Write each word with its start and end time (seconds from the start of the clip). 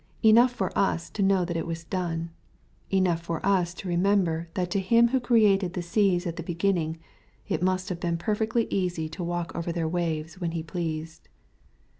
Enough 0.23 0.51
for 0.51 0.75
us 0.75 1.11
to 1.11 1.21
know 1.21 1.45
that 1.45 1.55
it 1.55 1.67
was 1.67 1.83
dona 1.83 2.31
Enough 2.89 3.21
for 3.21 3.45
us 3.45 3.71
to 3.75 3.87
remember, 3.87 4.49
that 4.55 4.71
to 4.71 4.79
Him 4.79 5.09
who 5.09 5.19
created 5.19 5.73
the 5.73 5.83
seas 5.83 6.25
at 6.25 6.37
the 6.37 6.41
beginning, 6.41 6.97
it 7.47 7.61
must 7.61 7.89
have 7.89 7.99
been 7.99 8.17
perfectly 8.17 8.65
easy 8.71 9.07
to 9.09 9.23
walk 9.23 9.51
over 9.53 9.71
their 9.71 9.87
waves 9.87 10.41
when 10.41 10.53
He 10.53 10.63
pleased. 10.63 11.29